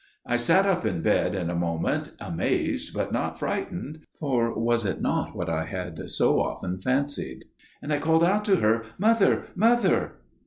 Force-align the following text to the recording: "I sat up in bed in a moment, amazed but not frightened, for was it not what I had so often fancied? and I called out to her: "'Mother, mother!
"I 0.25 0.35
sat 0.37 0.65
up 0.65 0.83
in 0.83 1.03
bed 1.03 1.35
in 1.35 1.51
a 1.51 1.55
moment, 1.55 2.13
amazed 2.19 2.91
but 2.91 3.11
not 3.11 3.37
frightened, 3.37 3.99
for 4.19 4.51
was 4.57 4.83
it 4.83 4.99
not 4.99 5.35
what 5.35 5.47
I 5.47 5.65
had 5.65 6.09
so 6.09 6.39
often 6.39 6.79
fancied? 6.81 7.45
and 7.83 7.93
I 7.93 7.99
called 7.99 8.23
out 8.23 8.43
to 8.45 8.55
her: 8.55 8.83
"'Mother, 8.97 9.49
mother! 9.53 10.13